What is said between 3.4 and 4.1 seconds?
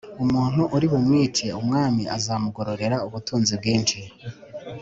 bwinshi